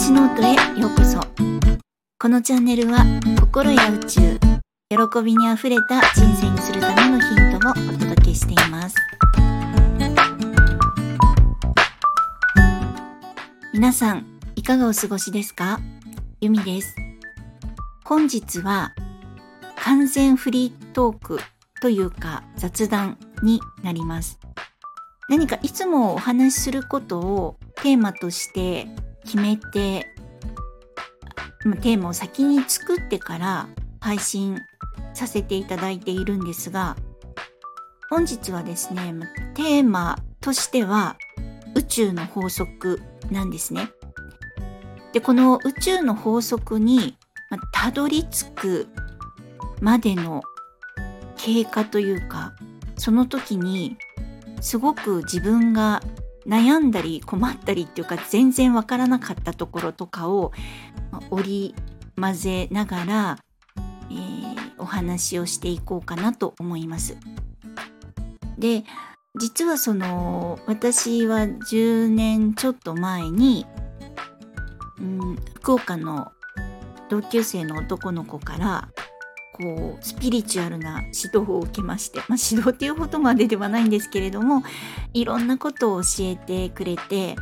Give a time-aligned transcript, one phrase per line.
[0.00, 1.20] 私ノートへようこそ。
[2.20, 3.04] このチャンネルは
[3.40, 4.38] 心や宇宙
[4.90, 8.94] 喜びにあふれた人生にするためのヒントをお届けしています。
[13.74, 14.24] 皆さん
[14.54, 15.80] いかがお過ごしですか？
[16.40, 16.94] ゆみです。
[18.04, 18.94] 本日は
[19.74, 21.40] 完全フリートーク
[21.82, 24.38] というか雑談になります。
[25.28, 28.86] 何かいつもお話しすることをテーマとして
[29.28, 30.06] 決めて
[31.82, 33.68] テーマを先に作ってから
[34.00, 34.58] 配信
[35.12, 36.96] させていただいているんですが
[38.08, 39.12] 本日はですね
[39.52, 41.18] テーマとしては
[41.74, 43.90] 宇宙の法則なんですね。
[45.12, 47.18] でこの宇宙の法則に
[47.72, 48.86] たどり着く
[49.82, 50.42] までの
[51.36, 52.54] 経過というか
[52.96, 53.98] その時に
[54.62, 56.00] すごく自分が
[56.48, 60.52] 悩んだり困ったりっていうか全然わからなかったところとかを
[61.30, 61.74] 織り
[62.16, 63.38] 交ぜながら、
[64.10, 67.18] えー、お話をしていこうかなと思います。
[68.58, 68.84] で
[69.38, 73.66] 実はその私は10年ちょっと前に、
[74.98, 76.32] うん、福岡の
[77.08, 78.88] 同級生の男の子から
[79.60, 84.62] こうスピリチュアルな指導を受けまして、まあ、指導っていうことまでではないんですけれども
[85.14, 87.36] いろんなことを教えてくれて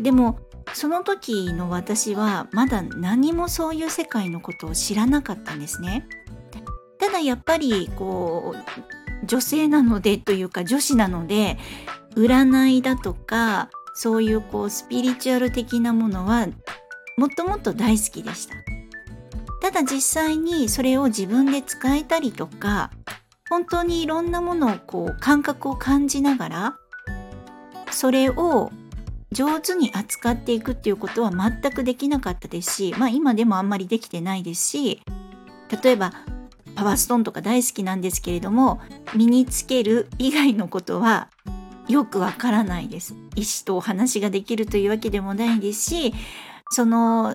[0.00, 0.40] でも
[0.74, 6.06] その時の私はまだ何もそういう世界のことを知らなかったんですね。
[6.98, 11.56] ただやっぱりこう女性なのでというか女子なので
[12.16, 16.46] 占いだとかそういうこうスピリチュアル的なものは
[17.16, 18.77] もっともっと大好きでした。
[19.60, 22.90] ただ実際にそれを自分で使えたりとか
[23.48, 26.76] 本当にいろんなものをこう感覚を感じながら
[27.90, 28.70] それを
[29.32, 35.02] 上手に扱っていくっていうことは全くできなかったですしまあ今でもあんまりできてないですし
[35.82, 36.12] 例えば
[36.74, 38.80] パワーストーンとか大好きなんですけれども
[39.14, 41.28] 身につける以外のことは
[41.88, 43.14] よくわからないです。
[43.34, 46.14] 石とお話ができるというわけでもないですし
[46.70, 47.34] その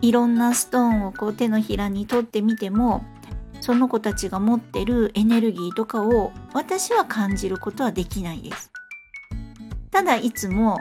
[0.00, 3.04] いろんなストーンをこう手のひらに取ってみても
[3.60, 8.72] その子たちが持ってるエネルギーとかを私は感じることはできないです。
[9.92, 10.78] ただいつも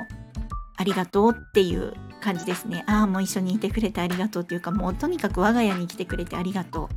[0.77, 2.83] ありがとうっていう感じですね。
[2.87, 6.89] ああ、もう一緒にいてくれてありがとうっていうか、もうとにかく我が家に来てくれてありがと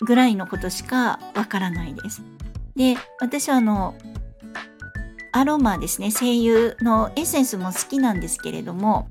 [0.00, 2.22] うぐらいのことしかわからないです。
[2.76, 3.94] で、私はあの、
[5.32, 9.08] アロマですね、精油のエッセンスも好きなんですけれども、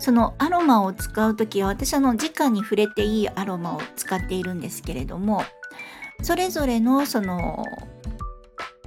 [0.00, 5.44] そのアロマを使う時は私はの直に触れていいアロマを使っているんですけれども
[6.22, 7.64] それぞれのその、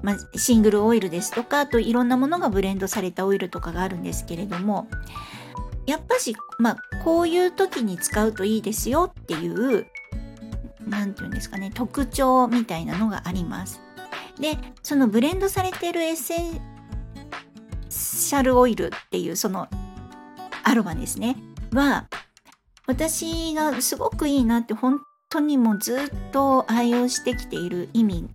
[0.02, 4.88] ま、シングルオイルですとかあといろんなものがブレンドされたオイルとかがあるんですけれども
[5.86, 9.86] やっぱし、まあ、こういう時に使うといいですよっていう
[10.88, 13.82] 何て言うんですかね特徴みたいなのがあります。
[14.40, 16.60] でそのブレンドされているエッセン
[17.90, 19.68] シャルオイルっていうその
[20.64, 21.36] アロマですね。
[21.74, 22.08] は
[22.88, 28.30] 私がすごくいいなって本当にもうずっと愛用してきている意味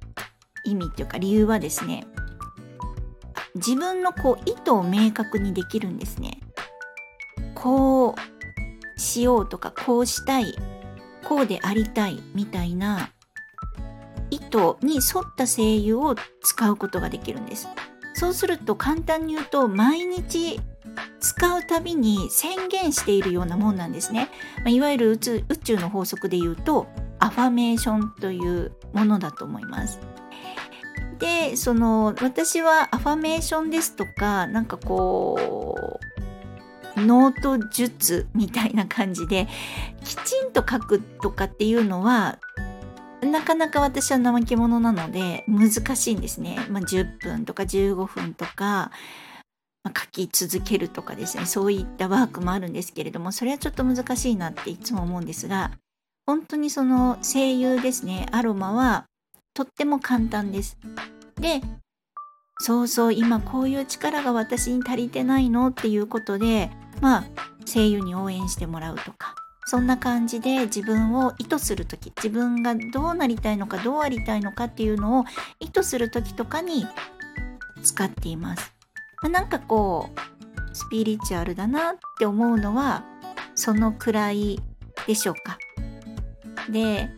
[0.65, 2.07] 意味っていうか理由はですね
[3.55, 6.41] 自分のこう意図を明確にできるんですね。
[7.55, 10.55] こうしようとかこうしたい
[11.25, 13.11] こうでありたいみたいな
[14.31, 17.69] 意図に沿った声優を使うことができるんです。
[18.15, 20.61] そうすると簡単に言うと毎日
[21.21, 24.29] 使うたびに宣言しているようなもんなんですね。
[24.59, 26.87] まあ、いわゆる宇宙宇宙の法則で言うと
[27.19, 30.01] アファメーションというものだと思います。
[31.19, 35.99] でその私はアファメーションですとかなんかこ
[36.97, 39.49] うノート術みたいな感じで
[40.05, 42.39] きちんと書くとかっていうのは
[43.21, 46.59] なかなか私は怠け者なので難しいんですね。
[46.71, 48.93] まあ、10分とか15分とか
[49.89, 55.73] 書き続けるとかですねそういったワークもあるんですけれどもそれはちょっと難しいなっていつも思うんですが
[56.27, 59.07] 本当にその声優ですねアロマは
[59.55, 60.79] とっても簡単です。
[61.41, 61.61] で
[62.61, 66.71] そうそう今こういう力が私に足りてないのっていうことで
[67.01, 67.25] まあ
[67.67, 69.35] 声優に応援してもらうとか
[69.67, 75.25] そんな感じで自分を意図する時自分がどうなりたいのかどうありたいのかっていうのを
[75.61, 76.87] 意図する時とかに
[77.83, 78.78] 使っています。
[79.23, 83.05] まなんかこうスピリチュアルだなって思うのは
[83.55, 84.61] そのくらい
[85.07, 85.59] でしょうか。
[86.71, 87.11] で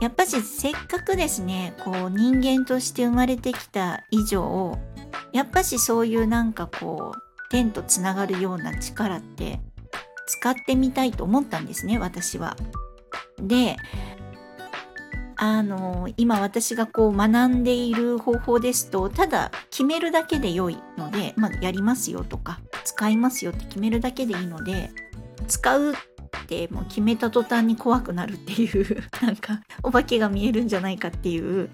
[0.00, 4.78] やっぱしせっかくですねこう人間として生まれてきた以上
[5.32, 9.60] やっぱしそういうなんかこう天とつながるような力って
[10.26, 12.56] 使ってみたいと思ったんですね私は。
[13.38, 13.76] で
[15.36, 24.90] あの今私がこう学んでいる方法ですとただ決めるだけで良いので、まあ、やりますよとか使いますよって決めるだけでいいので
[25.46, 25.94] 使うっ
[26.46, 31.70] てもう決めた途端に怖くなるっていう なんかお化けが見えるんじゃないかっていう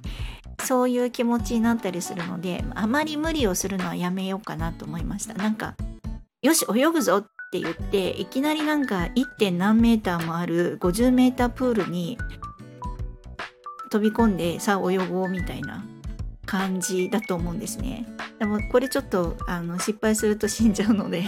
[0.65, 5.75] そういう気持ちになったりするのであまり無理をするのはやめようかなと思いましたなんか
[6.43, 7.23] よし泳ぐぞっ
[7.53, 9.25] て言っていきなりなんか 1.
[9.39, 12.17] 点何メーターもある50メータープールに
[13.91, 15.85] 飛び込んでさあ泳ごうみたいな
[16.47, 18.07] 感じだと思うんですね。
[18.39, 21.25] でもこれちょっとあの失敗すると死んじゃうので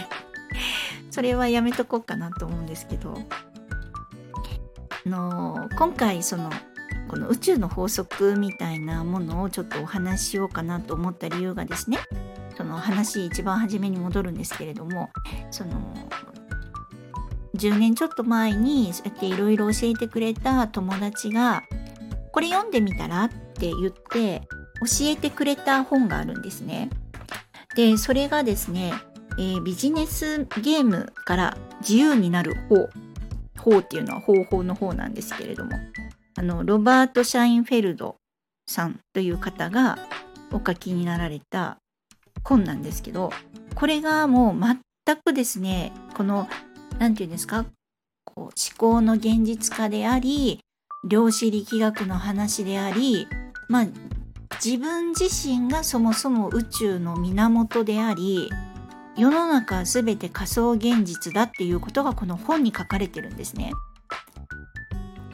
[1.11, 3.19] それはやめとこうかなと思うんですけど。
[5.07, 6.51] の今回その
[7.09, 11.99] この宇宙の法則みたいなものをちょっとお話ししようかなと思った理由がですね
[12.57, 15.11] その話一番初めに戻るんですけれども
[15.51, 15.73] その
[17.57, 21.65] 10年ちょっと前にそうやっていろいろ教えてくれた友達が
[22.33, 24.43] これ読んでみたらって言って
[24.81, 26.91] 教えてくれた本があるんですね。
[27.77, 28.93] でそれがですね、
[29.39, 32.89] えー、ビジネスゲームから自由になる方
[33.59, 35.73] 方っていうのは方法の方なんですけれども
[36.37, 38.17] あのロバート・シャインフェルド
[38.67, 39.99] さんという方が
[40.53, 41.79] お書きになられた
[42.45, 43.31] 本なんですけど
[43.75, 44.61] これがもう
[45.05, 46.49] 全くですねこの
[46.99, 47.65] 何て言うんですか
[48.25, 50.61] こう思考の現実化であり
[51.05, 53.27] 量子力学の話であり
[53.69, 53.87] まあ
[54.65, 58.51] 自分自身がそもそも宇宙の源であり
[59.17, 63.73] 世の中は全て仮想現実だっていうことがこの本に書かれてるんですね。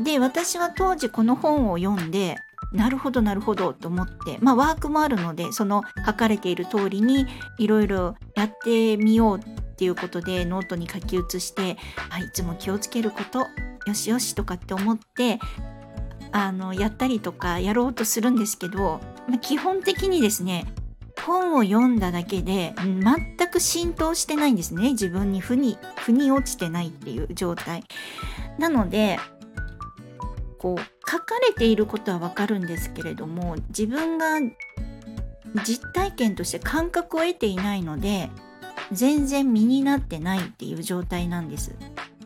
[0.00, 2.36] で私は当時この本を読んで
[2.72, 7.26] なるほどなるほどと思ってまあワークもあるのでその書かれている通りに
[7.58, 9.40] いろいろやってみよう
[9.78, 11.76] っていうことでノートに書き写して
[12.10, 13.46] あいつも気をつけること
[13.86, 15.38] よしよしとかって思って
[16.32, 20.66] あのやったりとかやろうとするんですけど、まあ、基本的にですね
[21.24, 24.90] 本を読んだだけで全く浸透してないんですね。
[24.90, 27.84] 自分に腑に腑に落ちてないっていう状態。
[28.58, 29.18] なので
[30.58, 34.40] こう書かれていることはわかるんですけれども自分が
[35.64, 38.30] 実体験として感覚を得ていないので
[38.92, 41.74] 全然身になってないっていう状態なんです。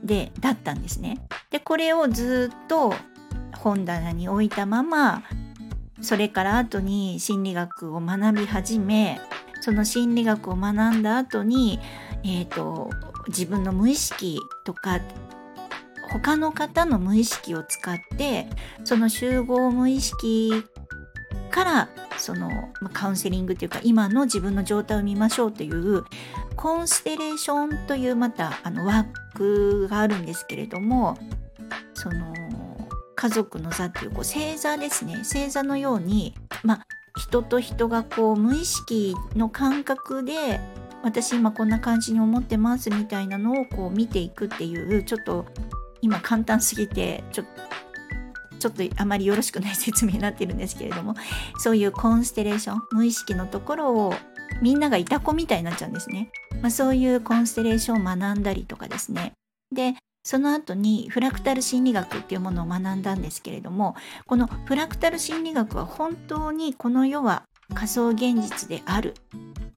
[0.03, 1.19] でだったんですね。
[1.51, 2.95] でこれをずっと
[3.57, 5.23] 本棚に置いたまま
[6.01, 9.21] それから後に心理学を学び始め
[9.61, 11.79] その心理学を学んだ後に、
[12.25, 12.91] えーと、
[13.29, 15.01] 自分の無意識とか
[16.11, 18.49] 他の方の無意識を使って
[18.83, 20.65] その集合無意識
[21.53, 21.89] から
[22.19, 22.51] その
[22.93, 26.05] カウンセリングというか今の自分の状態を見ましょうという
[26.57, 29.05] コンステレーションというまたあのワー
[29.35, 31.17] クがあるんですけれども
[31.95, 32.35] その
[33.15, 35.19] 家族の座っていうこう星座ですね。
[35.19, 36.35] 星座のように
[36.65, 40.61] まあ人と人がこう無意識の感覚で
[41.03, 45.47] 私今こんな感じに思ってますみたいなのをこう見ていくっていうちょっと
[46.01, 47.45] 今簡単すぎてちょ
[48.59, 51.15] ちょっとあまりよろしくない説明になってるんですけれども
[51.59, 54.15] そういうコンステレーション無意識のところを
[54.61, 56.31] みんながいた子みたいになっちゃうんですね、
[56.61, 59.33] まあ、そういうコンステレーションを学んだりとかですね。
[59.75, 59.95] で
[60.25, 67.43] その後にフラクタル心理学っていうものを学んだんですけれどもこのフラクタル心理学は本当にこの世は
[67.75, 69.15] 仮想現実である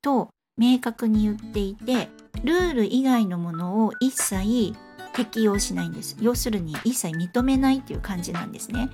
[0.01, 2.09] と明確に言っていて
[2.43, 4.75] ルール以外のものを一切
[5.13, 6.17] 適用しないんです。
[6.19, 8.89] 要するに一切認めないっていう感じなんですね。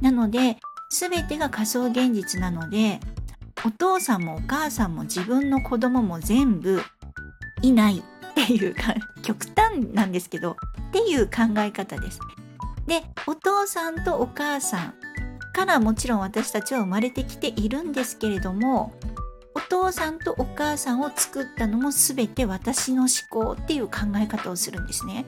[0.00, 0.56] なので
[0.90, 3.00] 全てが仮想現実なので
[3.64, 6.82] お父さんもお母さんも自分の子供も全部
[7.62, 8.02] いないっ
[8.34, 10.56] ていうか極端なんですけど
[10.88, 12.20] っていう考え方です
[12.86, 14.94] でお父さんとお母さん
[15.52, 18.94] からもちろん私たちは生まれてきているんですけれども
[19.54, 25.26] お父さんとお母さんを作ったのも全て私の思考っていう考え方をするんですね。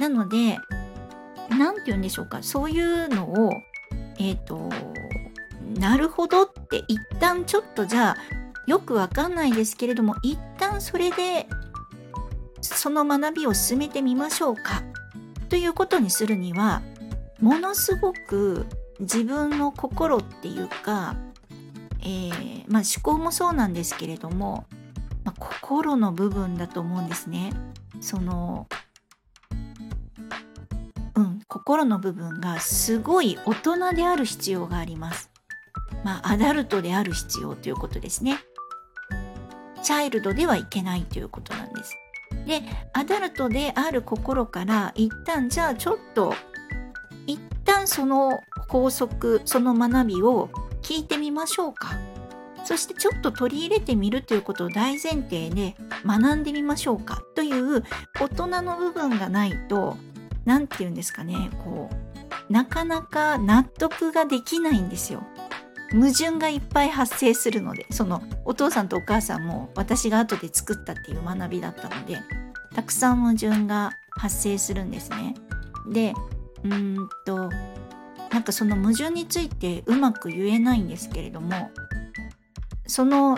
[0.00, 0.58] なので
[1.50, 3.52] 何て言うんでしょうかそういうのを
[4.18, 4.70] えっ、ー、と
[5.78, 8.16] なるほどって一旦ちょっとじゃあ
[8.66, 11.46] よくわかんないですけれども一旦それで
[12.62, 14.82] その学びを進めてみましょうか
[15.48, 16.80] ということにするには
[17.40, 18.66] ものすごく
[19.00, 21.14] 自分の心っていうか
[22.04, 24.66] えー、まあ、思考もそうなんですけれども、
[25.24, 27.52] まあ、心の部分だと思うんですね。
[28.00, 28.66] その
[31.14, 35.31] うん心の部分がすごい大人である必要があります。
[36.04, 38.38] まあアダルトである必要ということですね。
[39.82, 41.96] チャイルドではいけないということなんです。
[42.46, 46.34] でアダルトである心から一旦じゃあちょっと
[47.26, 50.48] 一旦その法則その学びを
[50.82, 51.96] 聞いてみましょうか
[52.64, 57.82] そしてちょっと取り入れてみるということを大前提で学んでみましょうかという
[58.20, 59.96] 大人の部分がないと
[60.44, 65.22] 何て言うんですかねこうなかなか納得ができないんですよ。
[65.92, 72.18] 矛盾がいっぱい発生するのでそのお父さんとお母さんも私が後で作ったっていう学びだったので
[72.74, 75.34] たくさん矛盾が発生するんですね。
[75.90, 76.14] で
[76.64, 77.50] うーんと
[78.30, 81.70] なんかその矛盾についてうまく言えないんですけれども
[82.86, 83.36] その、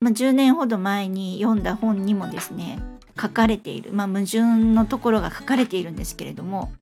[0.00, 2.78] まあ、10年ほど前に読んだ本にもですね
[3.20, 4.42] 書かれている、まあ、矛盾
[4.74, 6.72] のところが書かれているんですけれども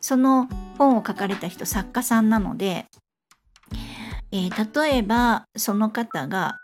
[0.00, 2.86] その本を書かれた人作家さんなので
[4.32, 6.58] えー、例えばその方が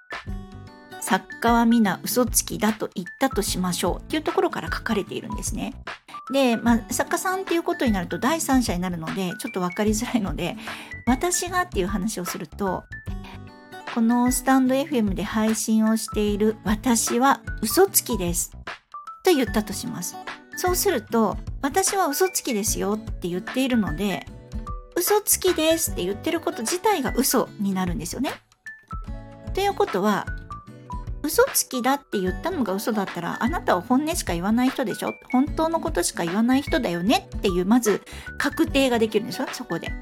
[1.00, 5.74] 作家は皆嘘つきだと言ったとしましょうっていうところから書かれているんですね。
[6.32, 10.56] で、まあ、作家さんっていうことになると第三者になるのでちょっと分かりづらいので
[11.06, 12.84] 私がっていう話をすると
[13.94, 18.52] このスタンド FM で配信をしている私は嘘つきです
[19.24, 20.16] と言ったとします。
[20.56, 24.26] そうすると私は嘘つきですよって言っているので
[24.98, 28.32] 嘘つきですって言ってること自体が嘘になるんですよね。
[29.54, 30.26] ということは
[31.22, 35.12] 嘘つきだって言ったのが嘘だったらあなたは本音しか言わない人でしょ？
[35.30, 38.02] 本当のことしか言わない人だよねっていうまず
[38.38, 39.92] 確定ができるんですよそこで。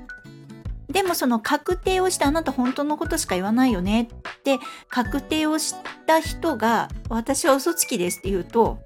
[0.88, 4.06] でもその確定をしてあなた本当のことしか言わないよねっ
[4.44, 5.74] て確定をし
[6.06, 8.78] た人が私は嘘つきですって言うと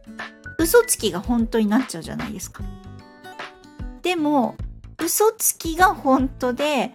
[0.59, 2.65] 嘘つきが本当になっちゃうじゃないですか。
[4.03, 4.57] でも
[5.03, 6.93] 嘘つきが本当で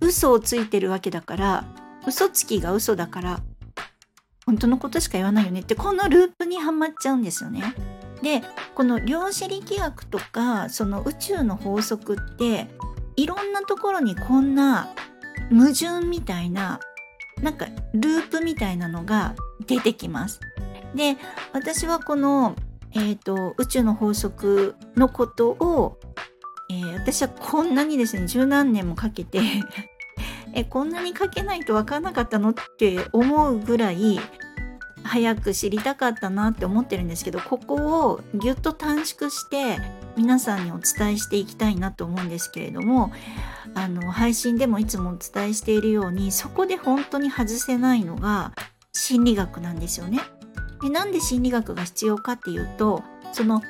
[0.00, 1.64] 嘘をついてるわけだから
[2.06, 3.40] 嘘つきが嘘だから
[4.46, 7.62] 本当のことしか言わないよねってこのループにはまっちゃうんですよね。
[8.22, 8.42] で
[8.74, 12.66] この量子力学とかその宇宙の法則って
[13.16, 14.88] いろんなところにこんな
[15.50, 16.80] 矛盾みたいな
[17.42, 20.40] なんかループみたいなのが出てきます。
[20.94, 21.16] で
[21.52, 22.56] 私はこの、
[22.92, 26.00] えーと宇宙の法則のことを
[26.70, 29.40] えー、私はこんなにですね十何年もかけて
[30.54, 34.20] えこんなにかけないと分からなかったのって思うぐらい
[35.02, 37.74] 早く知りたかったなって思ってるんですけどここ
[38.10, 39.78] をぎゅっと短縮して
[40.16, 43.12] 皆さんにお伝えしていきたいなと思うんですけれども
[43.74, 48.52] あの配信でもいつもお伝えしているようにそこで本当に外せないのが
[48.92, 50.20] 心理学なんですよね。
[50.82, 53.62] でなんで心理学が必要かっていうとその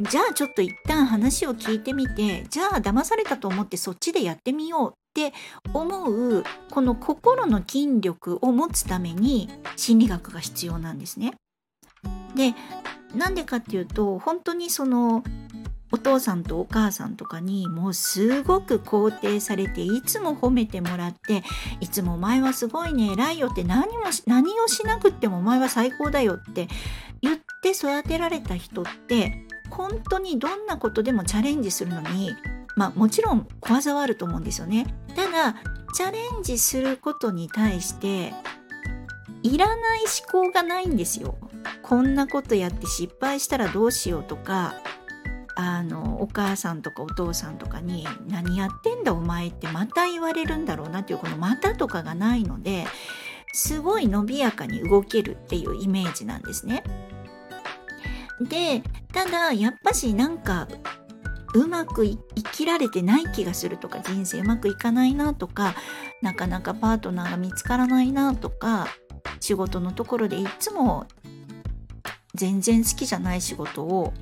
[0.00, 5.32] じゃあちょっと一旦話を聞いてみてじゃあ騙されたと思ってそっちでやってみようって
[5.72, 11.34] 思うこの心の筋力を持つために心理学が必要なんですね。
[12.34, 12.54] で
[13.14, 15.24] なんでかっていうと本当にその
[15.92, 21.42] お父さんとお母さんとかにもうすごく肯定されていつも褒めてもらって
[21.80, 26.68] いつもお前はすごいね偉いよって何も何をしなくってもお前は最高だよって
[27.22, 32.34] 言って育てられた人って本当にどんなことでもチャレンジするのに
[32.76, 34.86] まあもちろん小技はあると思うんですよね。
[35.14, 35.56] ただ
[35.94, 38.34] チャレンジすることに対して
[39.42, 41.38] いらない思考がないんですよ。
[41.82, 44.74] こんなことやって失敗したらどうしようとか
[45.56, 52.86] あのお母さんとかお父さんとかに「何やってんだお前」ってまた言われるんだろうなっていうこの「また」とかがないので
[53.52, 56.82] すごい伸びやかに動けるっていうイメージなんですね。
[58.40, 60.68] でただやっぱしなんか
[61.54, 62.18] うまく生
[62.52, 65.74] きられてない気がするとか人生うまくいかないなとか
[66.22, 68.88] なかなかパートナーが見つからないなとか
[69.40, 71.06] 仕事のところでいつも
[72.34, 74.12] 全然好きじゃない仕事を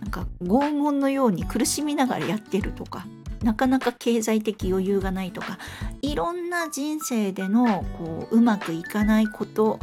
[0.00, 3.06] なんか拷問のように苦しみながらやってるとか
[3.42, 5.58] なかなか経済的余裕がないとか
[6.02, 9.80] いろんな人生でのこううまくいかないこと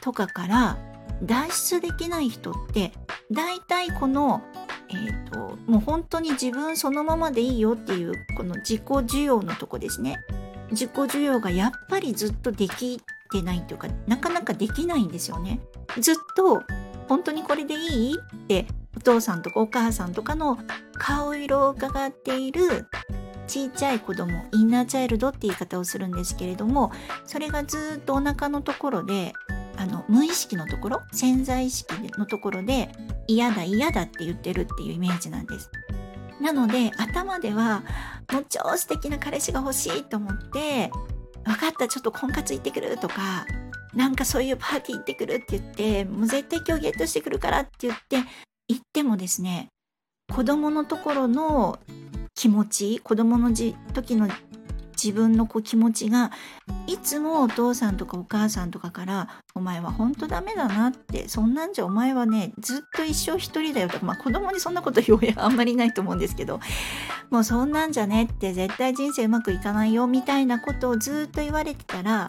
[0.00, 0.78] とかから
[1.22, 2.92] 脱出できない人って
[3.30, 4.42] 大体この、
[4.88, 10.16] えーと、もう本当に自分そのままでいいよっていうこの自己需要のとこですね。
[10.70, 13.00] 自己需要がやっぱりずっとでき
[13.32, 15.60] てないというかなかなかできないんですよね。
[15.98, 16.62] ずっと
[17.08, 20.58] 本当にこれでいいってお父さんとかお母さんとかの
[20.92, 22.86] 顔色を伺っている
[23.46, 26.92] ちっちゃい子供インナーチャイルドって言い方をするんですけれども
[27.24, 29.32] それがずっとお腹のところで
[29.80, 32.90] あの無意識のところ潜在意識のところで
[33.26, 35.70] 嫌だ嫌だって言ってるっていうイメージなんです。
[36.38, 37.82] なので頭では
[38.30, 40.90] もう超素敵な彼氏が欲しいと思って
[41.44, 43.46] 分かったちょっと婚活行ってくるとか
[43.94, 48.16] なんかそういうパーティー行ってくるって言ってもう絶対今日ゲットしてくるからって言って
[48.68, 49.68] 行ってもですね
[50.30, 51.78] 子供のところの
[52.34, 54.28] 気持ち子供の時の
[55.02, 56.30] 自分のこう気持ちが
[56.86, 66.60] いつもお父さんとかお母さんとかから「お前は本当ダメだな」ってそんなんじゃお前はねずっと一生一人だよとかまあ子供にそんなこと言う親あんまりないと思うんですけど
[67.30, 72.28] もうそんなんじゃねって絶対人生うまくいかないよみたいなことをずっと言われてたら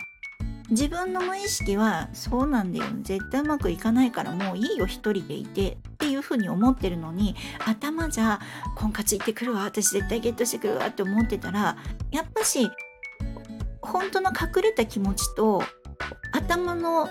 [0.71, 2.85] 自分の無意識はそうなんだよ。
[3.01, 5.77] 絶対うまくいかないからもういいよ一人でいて。
[6.01, 8.39] っていうふうに思ってるのに頭じゃ
[8.75, 11.77] 婚活行ってくるわ私絶対ゲットしてくるわって思ってたら
[12.09, 12.67] やっぱし
[13.81, 15.61] 本当の隠れた気持ちと
[16.31, 17.07] 頭の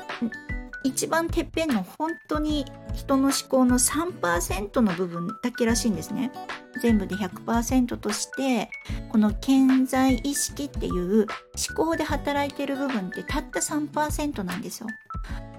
[0.83, 6.33] 一番てっぺんの本当に人の思考の3%の部分だけらしいんですね。
[6.81, 8.71] 全部で100%として
[9.11, 11.27] この健在意識っていう
[11.69, 14.87] 思考で働いてる部分ってたった3%なんですよ。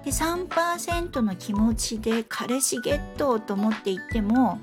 [0.04, 4.58] で3%の気持ちで彼氏ゲットと思っていっても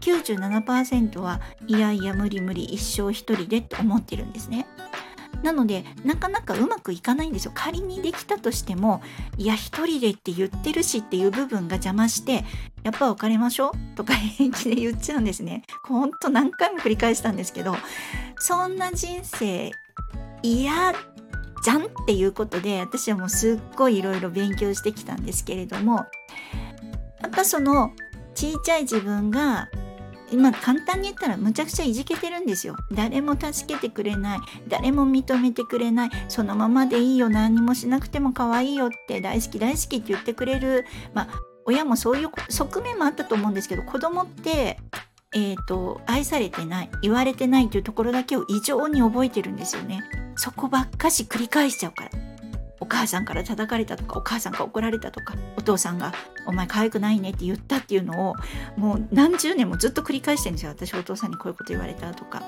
[0.00, 4.66] 97%はいやいや無理無理一生一人でって思ってるんですね。
[5.44, 7.52] なのでなかなかうまくいかないんですよ。
[7.54, 9.02] 仮にできたとしても
[9.36, 12.44] いや一人でって言ってるしっていう部分が邪魔して
[12.82, 15.62] やっぱ別れましょうとか平気で言っちゃうんですね。
[15.86, 17.76] ほんと何回も繰り返したんですけど
[18.38, 19.70] そんな人生
[20.42, 20.94] 嫌
[21.62, 26.06] じゃんっていうことで私はもうすっごいいろいろ勉強してきたんですけれども
[27.20, 27.92] やっぱその
[28.34, 29.68] ちいちゃい自分が
[30.30, 32.76] 今簡単に言ったらむちゃくちゃいじけてるんですよ。
[32.92, 34.40] 誰も助けてくれない。
[34.68, 36.10] 誰も認めてくれない。
[36.28, 37.28] そのままでいいよ。
[37.28, 39.20] 何もしなくても可愛いよって。
[39.20, 40.84] 大好き大好きって言ってくれる。
[41.12, 41.28] まあ
[41.66, 44.76] 親もそういう側面もあったと思うんですけど子供って
[45.36, 46.90] えーと、愛されてない。
[47.02, 50.00] 言われてないというところだけを異常に覚えてるんですよね。
[50.36, 52.10] そこばっかし繰り返しちゃうから。
[52.80, 56.12] お母さんから叩かれたとかお母さんが怒られたとかお父さんが
[56.46, 58.34] 「お前可愛くないね」って言ったっていうのを
[58.76, 60.70] もう何十年もずっと繰り返してるんですよ。
[60.70, 62.42] 私お父さんにこういうこと言われたとか。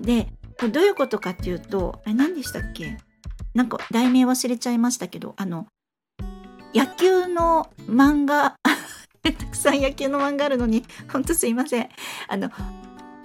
[0.00, 0.28] で
[0.58, 2.98] これどういうことかっていうとあれ何でしたっけ？
[3.54, 5.66] なんか題名忘れちゃいましたけどあの
[6.74, 8.54] 野球の漫画
[9.22, 11.88] たくさん野球の漫画あるのにほんとすいません。
[12.28, 12.50] あの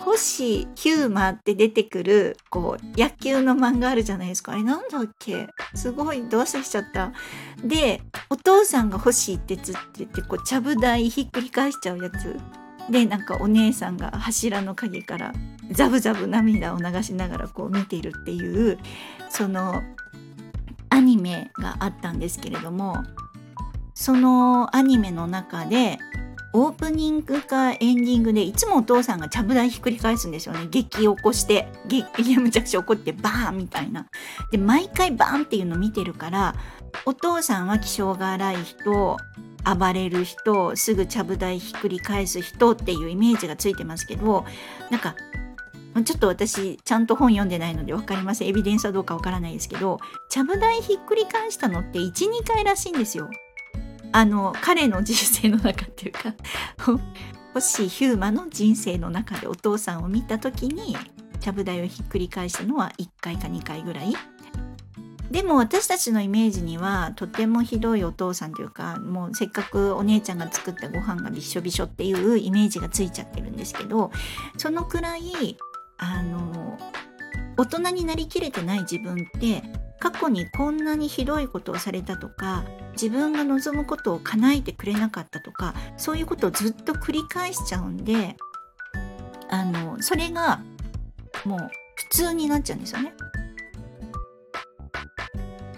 [0.05, 4.51] 星ヒューマって出てくるこう野球の漫画あるじゃないですか。
[4.51, 5.47] あれなんだっけ？
[5.73, 7.11] すごいどうせしちゃった。
[7.63, 12.39] でお父さんが星ってつっててこうちゃぶ台ひっくり返しちゃうやつ。
[12.87, 15.33] でなんかお姉さんが柱の陰から
[15.71, 18.77] ザブザブ涙を流しながらこう見ているっていう
[19.29, 19.81] その
[20.91, 23.03] アニメがあったんですけれども
[23.95, 25.97] そのアニメの中で
[26.57, 30.67] オープニングかエンディングでいつもお父さんがちゃぶ台ひっくり返すんですよね。
[30.71, 32.05] 激起こして激
[32.39, 34.07] むちゃくちゃ怒ってバーンみたいな。
[34.51, 36.55] で毎回バーンっていうの見てるから
[37.05, 39.17] お父さんは気性が荒い人
[39.65, 44.45] 暴れる人すぐちゃぶ台ひっくり返す人っていうイメージがついてますけど
[44.89, 45.15] なんか
[46.05, 48.47] ちょっと私ちゃんと本読んでないので分かりません。
[48.47, 53.29] エビデンスはどうか分からないですけどちゃぶ台ひっくり返したのって12回らしいんですよ。
[54.15, 56.33] あの彼の人生の中っていうか
[57.53, 60.95] 星ヒューマの人生の中でお父さんを見た時に
[61.41, 64.13] ちゃぶ台をひっくり返したのは1回か2回ぐらい。
[65.31, 74.11] でも私たちのイメージにはとてもひどいお父さんというかもうせっかくお姉ちゃんが作ったご飯がびしょびしょっていうイメージがついちゃってるんですけど
[74.55, 75.57] そのくらい
[75.97, 76.77] あの
[77.57, 79.63] 大人になりきれてない自分って
[79.99, 88.35] 過去にこんなにひどいことをされたとか自分が望むことを叶えてくれなかったとかそういうことをずっと繰り返しちゃうんで
[89.49, 90.61] あのそれが
[91.45, 91.59] もう
[91.95, 93.13] 普通になっちゃうんですよね。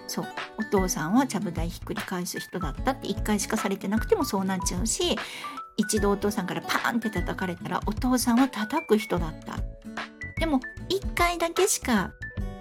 [0.06, 0.26] そう
[0.58, 5.16] お父さんはちゃぶ台ひっくり返す人だったって1回しかされてなくてもそうなっちゃうし
[5.76, 9.58] 一度お父さんからパーンって叩かれたらお父さんは叩く人だった
[10.40, 12.12] でも1回だけしか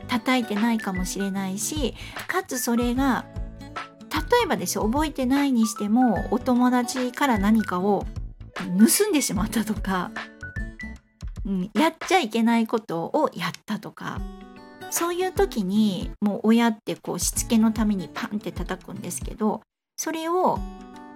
[0.08, 1.96] 叩いてないかもしれないし
[2.28, 3.26] かつそれが
[4.10, 8.06] 例えばですよ覚えてないにしてもお友達から何かを
[8.56, 10.12] 盗んでしまったとか、
[11.46, 14.20] うん、やっちゃいけないことをやったとか
[14.89, 19.62] そういう時にもう親ってこうしつけのためにパンって叩くんですけど
[19.98, 20.60] それを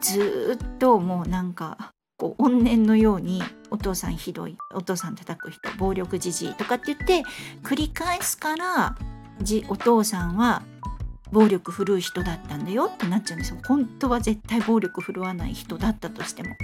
[0.02, 7.24] ずっともうなんかこう怨念のようにお父さんひどいお父さん叩く人暴力じじいとかって言って
[7.64, 8.96] 繰り返すから
[9.42, 10.62] じお父さんは
[11.32, 13.58] 暴力振るう人だったんだよってなっちゃうんですよ。
[13.66, 16.56] 本当は絶対暴力振るわない人だったとしても。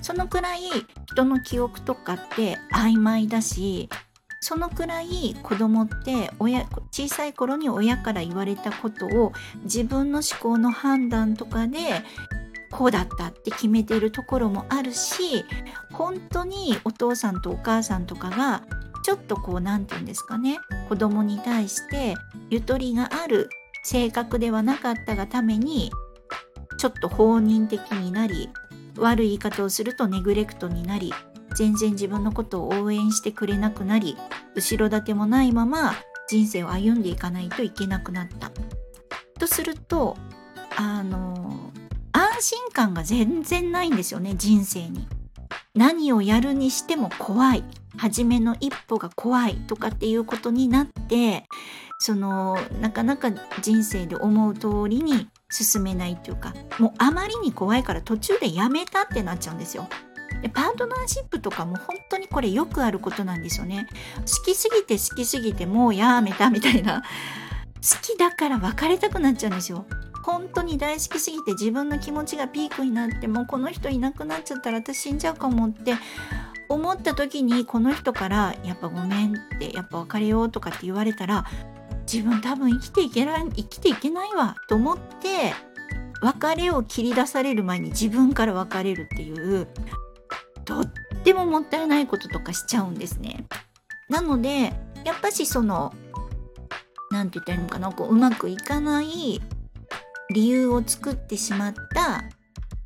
[0.00, 0.60] そのくらい
[1.06, 3.90] 人の記憶とかって曖昧だし
[4.40, 9.32] そのくらい子供って親小さい頃に親から言われたことを
[9.64, 12.02] 自分の思考の判断とかで
[12.72, 15.44] こうだったって決めてるところもあるし
[15.92, 18.62] 本当にお父さんとお母さんとかが
[19.04, 20.58] ちょっとこう何て言うんですかね
[20.88, 22.14] 子供に対して
[22.50, 23.50] ゆとりがある
[23.84, 25.92] 性格ではなかったがために
[26.78, 28.48] ちょっと放任的になり
[28.96, 31.12] 悪い言い方をするとネグレクトになり
[31.56, 34.16] 全然自分のことを応援してくれなくなり
[34.54, 35.94] 後ろ盾もないまま
[36.28, 38.50] 人生を歩んでいかないといけなくなった。
[39.38, 40.16] とすると
[40.76, 41.72] あの
[42.42, 45.06] 心感が全然ないんですよね人生に。
[45.74, 47.64] 何をやるにしても怖い
[47.96, 51.44] 初めの一歩が怖いとかっていうことになって
[51.98, 59.88] そのなかなか人生で思う通りに進めないっていうかもうあまりに怖いから途中でやめたってなっちゃうんですよ。
[60.42, 63.86] でパートナーシップとかも本当にこれよくあることなんですよね。
[64.20, 67.02] 好きすぎて好きすぎてもうやめたみたいな
[67.82, 69.86] 好きだから別れたくなっちゃうんですよ。
[70.22, 75.94] 本当に大好きすぎて自分の気持ちがピークになってもうこの人いなくなっちゃったら私死んじゃうかもって
[76.68, 81.44] 思った時にこの人から「やっぱごめん」って「やっぱ別れよう」とかって言われたら
[82.10, 85.52] 自分多分生きていけない生きていけないわと思って
[86.22, 89.66] 別れを切り出される前に自分から別れるっていう
[90.64, 90.86] とっ
[91.24, 93.46] てももったいないこととかしちゃうんですね。
[94.08, 94.72] なので
[95.04, 95.92] やっぱしその
[97.10, 99.40] 何て言ったらいいのかなこううまくいかない
[100.32, 102.24] 理由を作ってしまった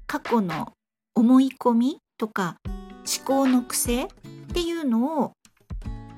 [0.06, 0.72] 過去の
[1.14, 4.08] 思い込みとか思考の癖っ
[4.52, 5.32] ていうのを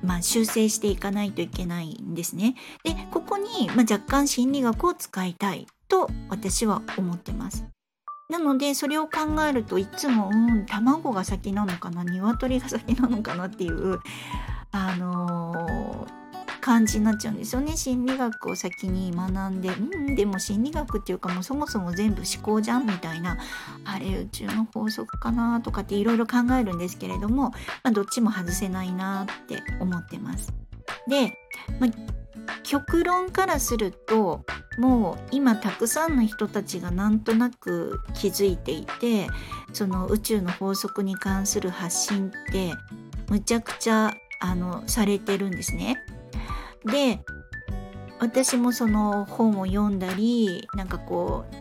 [0.01, 2.55] まあ、修正していかないといけないんですね。
[2.85, 7.65] でここに、まあ、若干心理学を使いたいと私は思ってます。
[8.29, 13.99] なのでそれを考えるといつもうん卵が先なのかな鶏が先なのかなっていう
[14.71, 16.18] あのー、
[16.59, 23.37] 感じになっちゃうんですよね心理学を先に学んでうんでも心理学っていうかもうそもそも全部思考じゃんみたいな
[23.85, 27.51] あれ宇宙の法則かなとかっていろいろ考えるんですけれども、
[27.83, 30.53] まあ、どっちも外せないなって思ってます。
[31.07, 31.33] で、
[31.79, 31.89] まあ、
[32.63, 34.45] 極論からすると
[34.77, 39.27] もう今たくさんの人たちがなんとなく気づいていて
[39.73, 42.73] その宇宙の法則に関する発信って
[43.29, 45.97] むちゃくちゃあのされてるんですね。
[46.85, 47.19] で
[48.19, 51.55] 私もその本を読んだりなんかこう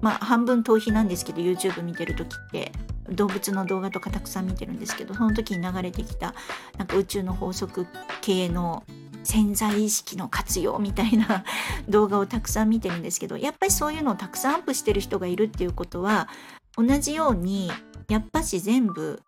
[0.00, 2.72] まあ半分逃避なんですけど YouTube 見てる時って
[3.10, 6.34] 動物の動画とかたくさん見てるんですけどその時に流れてきた
[6.78, 7.86] なんか宇宙の法則
[8.20, 8.84] 系の
[9.22, 11.44] 潜在意識の活用みたいな
[11.88, 16.28] 動画をたくさん見てるんですけどやっぱりそういうのをたくさんアップしてる人がいるっていうことは
[16.76, 17.70] 同じように
[18.08, 19.22] やっぱし全部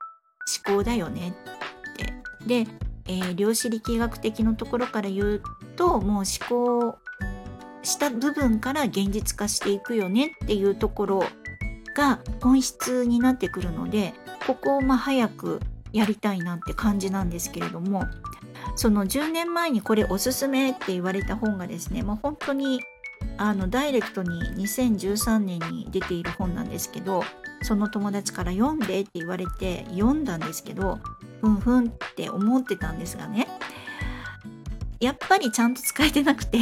[0.67, 1.35] 思考だよね
[1.95, 2.15] って。
[2.47, 2.67] で
[3.07, 5.43] えー、量子力学的のところから言う
[5.77, 6.99] ともう思考
[7.83, 11.25] した部分から現実化していくよねっていうところ
[11.97, 14.15] が本質になってくるので
[14.47, 15.61] ここをま早く
[15.93, 18.05] やりたいなって感じなんですけれども
[18.77, 22.81] その10年前にこれおすすめって言われた本がですねもう本当に
[23.37, 27.25] あのダイレクトに2013年に出ている本なんですけど
[27.63, 30.99] その友達から読んでって言われて読んだんですけど
[31.41, 33.47] ふんふんって思ってたんですがね。
[35.01, 36.59] やっぱりちゃんと使えてなくて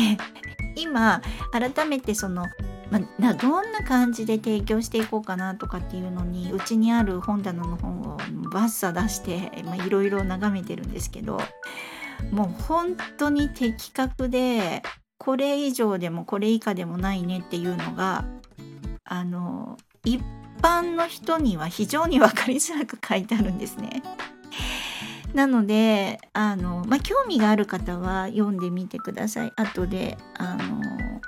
[0.75, 1.21] 今
[1.53, 2.47] 改めてその、
[3.19, 8.17] まあ、どんな感じで提供していこうかなとかっていうのにうちにある本棚の本を
[8.51, 9.53] バッサ出して
[9.87, 11.39] いろいろ眺めてるんですけど
[12.33, 14.83] もう本当に的確で
[15.19, 18.25] これ以上でもこれ以下でもないねっていうのが
[19.05, 20.21] あの一
[20.63, 24.03] 般の人には非常に分かりづらく書いてあるんですね。
[25.35, 29.53] なのであの、まあ、興味がある方は読んでみてください。
[29.57, 31.21] 後であの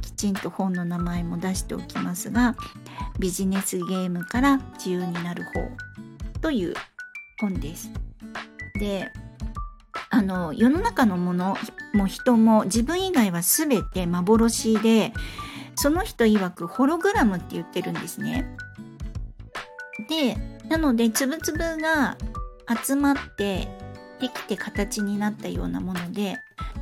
[0.00, 2.56] きちんと本の名前も出しておきますが
[3.20, 5.50] 「ビジネスゲームから自由になる方」
[6.40, 6.74] という
[7.40, 7.90] 本です。
[8.78, 9.12] で
[10.10, 11.56] あの世の中のもの
[11.94, 15.12] も人も自分以外は全て幻で
[15.76, 18.56] その人曰くホログラムって言ってるんですね。
[20.08, 20.36] で
[20.68, 22.16] なのでつぶつぶが
[22.84, 23.68] 集まって
[24.20, 26.38] できて形になったようなもので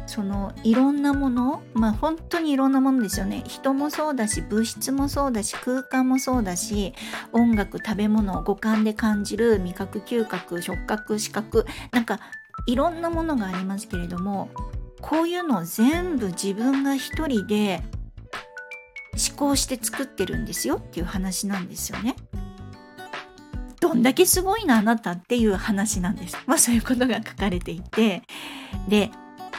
[0.06, 6.92] そのいろんなものまあ本当にいろんなものですよね人もそうだし物質もそうだし空間もそうだし
[7.32, 12.20] 音楽食べ物五感で感じる味覚嗅覚触覚視覚なんか
[12.66, 14.50] いろんなものがありますけれども
[15.00, 17.82] こういうのを全部自分が一人で
[19.16, 22.16] 思考して作ってるんですよっていう話なんですよね。
[23.80, 26.38] どんだけすごいなあなたっていう話なんです。
[26.46, 28.22] まあそういうことが書かれていて
[28.88, 29.10] で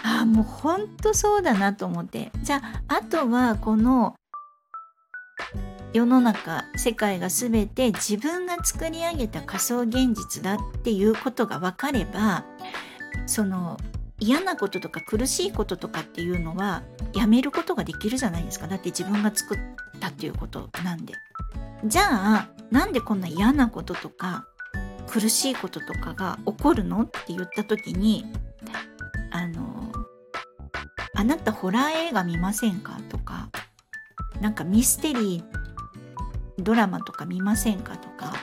[0.04, 4.16] ああもうほんとそうだなと思ってじゃああとはこの
[5.94, 12.44] 世の中世界が全て自分が作り上げた仮想現実だっていうことが分かれば
[13.26, 13.78] その
[14.20, 18.68] 嫌なこととか苦しいこととかっていうのはやめることができるじゃないですか。
[18.68, 19.60] だって自分が作っ
[20.00, 21.14] たっていうことなんで。
[21.84, 24.48] じゃあなんでこんな嫌なこととか
[25.08, 28.26] 苦しいこととかが起こるのって言った時に
[29.32, 29.92] あの
[31.14, 33.50] あなたホラー映画見ませんかとか
[34.42, 35.44] なんかミステリー
[36.60, 38.34] ドラマとか見ませんかとか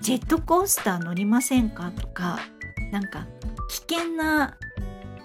[0.00, 2.38] ジェットコースター乗りませんかとか
[2.92, 3.26] なんか
[3.68, 4.56] 危険な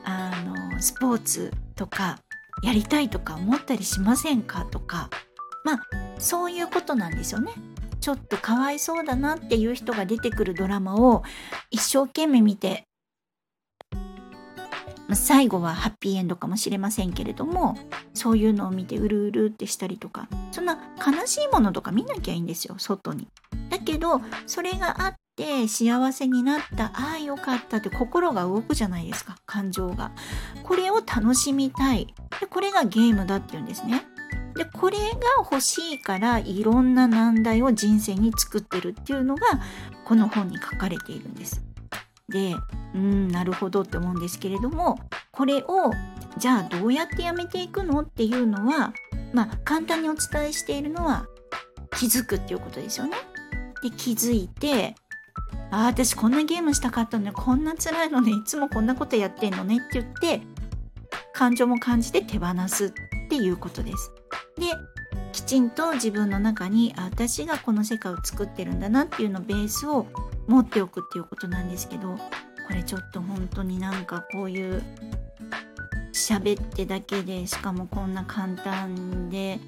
[0.06, 2.20] あのスポーツとか
[2.64, 4.66] やりたいとか思ったりしませんか？
[4.66, 5.10] とか
[5.64, 5.82] まあ
[6.20, 7.54] そういうことなんですよね。
[8.00, 11.24] ちょっとかわいそうだなっていう人が出てくるドラマを
[11.72, 12.84] 一生懸命見て
[15.14, 17.78] 最後はハッピーエンドかもしれませんけれども
[18.14, 23.28] そういうのを見てうるうるってしたりとかそんな悲しいものとか見なきゃいいんですよ外に。
[23.70, 30.12] だけどそれがあって幸せになったああよかったって心が動くじゃないですか感情が。
[30.64, 32.08] これを楽しみたい
[32.40, 34.06] でこれがゲームだっていうんですね。
[34.56, 35.06] でこれが
[35.40, 39.42] 欲しいからいろんな難題を人生に作ってるっていうのが
[40.06, 41.64] この本に書かれているんです。
[42.30, 42.56] で
[42.96, 45.00] うんなるほどって思うんですけれども
[45.32, 45.92] これを
[46.38, 48.94] じゃあどうやってやめていくのっていうのは
[49.34, 51.28] まあ簡単にお伝えしているのは
[51.98, 53.18] 気づくっていうことですよね。
[53.82, 54.96] で気づいて
[55.72, 60.42] ああ私こんなゲームしたかったのにこんな辛いのねいつもこんなことやってんのねって言って
[61.34, 62.92] 感情も感じて手放すっ
[63.30, 64.12] ていうことです。
[64.58, 64.68] で
[65.32, 70.06] きちんと自分の中に私がこの世界を作ってるんだなっていうのベースを
[70.48, 74.84] 持っておくっていうことなんですけどこれちょっと本当になんかこういう
[76.14, 79.60] 喋ってだけでしかもこんな簡単で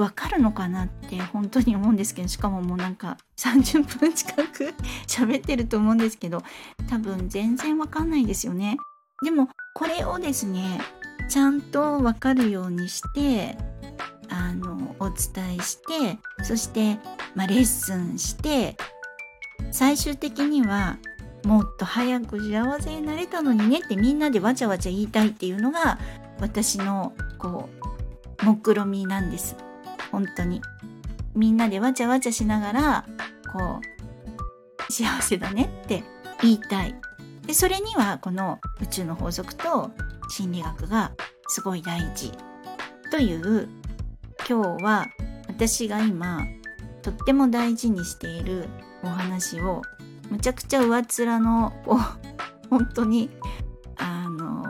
[0.00, 4.74] わかるのかなって本当に思うんですけどしかももうなんか30分近く
[5.06, 6.42] 喋ってると思うんですけど
[6.88, 8.76] 多分全然わかんないですよね。
[9.22, 10.80] でもこれをですね
[11.28, 13.56] ちゃんとわかるようにして
[14.28, 16.98] あのお伝えしてそして、
[17.34, 18.76] まあ、レッスンして
[19.70, 20.96] 最終的には
[21.44, 25.98] もっと早く幸せになれたのにねってみんなでわちゃわちゃ言いたいっていうのが
[26.40, 27.68] 私のこ
[28.40, 29.56] う目論みなんです
[30.10, 30.60] 本当に。
[31.34, 33.06] みんなでわちゃわちゃしながら
[33.52, 33.80] こ
[34.88, 36.02] う幸せだねって
[36.42, 36.94] 言いたい。
[37.46, 39.90] でそれにはこの宇宙の法則と
[40.28, 41.12] 心理学が
[41.48, 42.32] すごい大事
[43.10, 43.68] という
[44.48, 45.06] 今日は
[45.48, 46.46] 私が今
[47.02, 48.68] とっても大事にしている
[49.02, 49.82] お話を
[50.30, 53.30] むちゃくちゃ上っ面のこう本当に
[53.96, 54.64] あの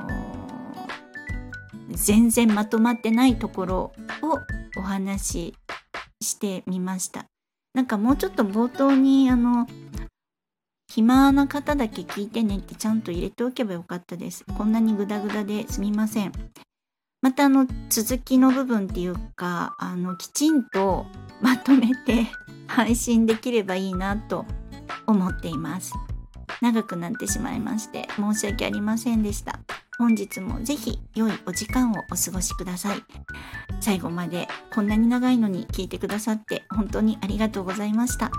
[1.90, 4.38] ー、全然まとまってないところを
[4.76, 5.54] お話し
[6.20, 7.26] してみました。
[7.74, 9.66] なんかもうちょっと冒頭にあの
[10.92, 14.44] 暇な方だけ聞いてねってちゃんと入れておけばよかったです。
[14.58, 16.32] こんなにグダグダですみません。
[17.22, 21.06] またあの続きの部分っていうかあのきちんと
[21.40, 22.26] まとめて
[22.66, 24.46] 配信できればいいなと
[25.06, 25.92] 思っています。
[26.60, 29.60] 長くなってしまいまして申し訳ありませんでした。
[30.00, 33.02] 本日もぜひ良いお時間をお過ごしください。
[33.82, 38.30] 最後までこんなに長いのに聞いてくださって本当にありがとうございました。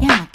[0.00, 0.29] ではまた。